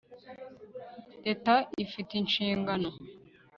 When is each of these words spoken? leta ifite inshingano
leta 1.25 1.55
ifite 1.83 2.11
inshingano 2.21 2.89